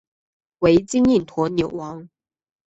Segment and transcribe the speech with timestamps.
[0.57, 2.09] 为金印驼纽王。